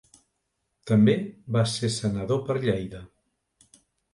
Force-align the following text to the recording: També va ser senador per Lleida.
També 0.91 1.13
va 1.57 1.63
ser 1.73 1.91
senador 1.99 2.41
per 2.49 2.59
Lleida. 2.67 3.03